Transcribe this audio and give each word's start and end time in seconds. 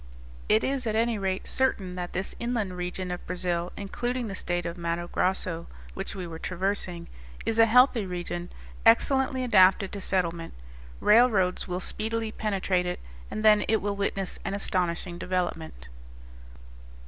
It 0.49 0.63
is 0.63 0.87
at 0.87 0.95
any 0.95 1.19
rate 1.19 1.45
certain 1.47 1.93
that 1.93 2.13
this 2.13 2.33
inland 2.39 2.75
region 2.75 3.11
of 3.11 3.23
Brazil, 3.27 3.71
including 3.77 4.25
the 4.29 4.33
state 4.33 4.65
of 4.65 4.75
Matto 4.75 5.07
Grosso, 5.07 5.67
which 5.93 6.15
we 6.15 6.25
were 6.25 6.39
traversing, 6.39 7.07
is 7.45 7.59
a 7.59 7.67
healthy 7.67 8.07
region, 8.07 8.49
excellently 8.83 9.43
adapted 9.43 9.91
to 9.91 10.01
settlement; 10.01 10.55
railroads 11.01 11.67
will 11.67 11.79
speedily 11.79 12.31
penetrate 12.31 12.87
it, 12.87 12.99
and 13.29 13.45
then 13.45 13.61
it 13.67 13.79
will 13.79 13.95
witness 13.95 14.39
an 14.43 14.55
astonishing 14.55 15.19
development. 15.19 15.85